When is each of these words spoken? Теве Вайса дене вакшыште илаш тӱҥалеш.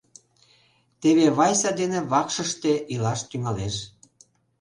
Теве 1.01 1.27
Вайса 1.37 1.71
дене 1.79 1.99
вакшыште 2.11 2.73
илаш 2.93 3.19
тӱҥалеш. 3.29 3.75